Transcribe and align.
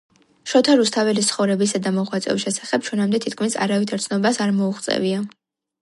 შოთა 0.51 0.77
რუსთაველის 0.79 1.29
ცხოვრებისა 1.33 1.81
და 1.89 1.93
მოღვაწეობის 1.99 2.47
შესახებ 2.47 2.89
ჩვენამდე 2.89 3.23
თითქმის 3.27 3.59
არავითარ 3.69 4.07
ცნობას 4.09 4.45
არ 4.49 4.57
მოუღწევია 4.63 5.27